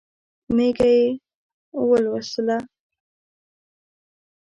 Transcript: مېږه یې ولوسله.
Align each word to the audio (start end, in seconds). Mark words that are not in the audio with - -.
مېږه 0.55 0.89
یې 0.97 1.07
ولوسله. 1.89 2.57